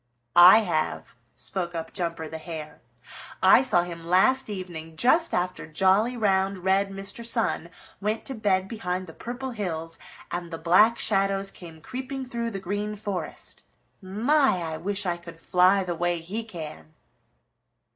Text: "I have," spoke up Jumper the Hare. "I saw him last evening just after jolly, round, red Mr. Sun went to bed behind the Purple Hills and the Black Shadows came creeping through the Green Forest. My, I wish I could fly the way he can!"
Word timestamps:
"I 0.35 0.61
have," 0.61 1.13
spoke 1.35 1.75
up 1.75 1.93
Jumper 1.93 2.27
the 2.27 2.39
Hare. 2.39 2.81
"I 3.43 3.61
saw 3.61 3.83
him 3.83 4.03
last 4.03 4.49
evening 4.49 4.97
just 4.97 5.31
after 5.31 5.67
jolly, 5.67 6.17
round, 6.17 6.57
red 6.63 6.89
Mr. 6.89 7.23
Sun 7.23 7.69
went 8.01 8.25
to 8.25 8.33
bed 8.33 8.67
behind 8.67 9.05
the 9.05 9.13
Purple 9.13 9.51
Hills 9.51 9.99
and 10.31 10.49
the 10.49 10.57
Black 10.57 10.97
Shadows 10.97 11.51
came 11.51 11.81
creeping 11.81 12.25
through 12.25 12.49
the 12.49 12.59
Green 12.59 12.95
Forest. 12.95 13.61
My, 14.01 14.63
I 14.73 14.77
wish 14.77 15.05
I 15.05 15.17
could 15.17 15.39
fly 15.39 15.83
the 15.83 15.93
way 15.93 16.19
he 16.19 16.43
can!" 16.45 16.95